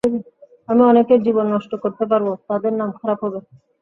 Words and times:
আমি 0.69 0.81
অনেকের 0.83 1.19
জীবন 1.25 1.45
নষ্ট 1.53 1.71
করতে 1.83 2.03
পারব, 2.11 2.27
তাদের 2.49 2.73
নাম 2.73 2.89
খারাপ 2.99 3.19
হবে। 3.25 3.39